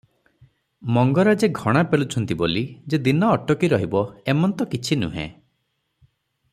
[0.95, 2.63] ମଙ୍ଗରାଜେ ଘଣା ପେଲୁଛନ୍ତି ବୋଲି
[2.93, 4.03] ଯେ ଦିନ ଅଟକି ରହିବ,
[4.35, 5.29] ଏମନ୍ତ କିଛି ନୁହେଁ।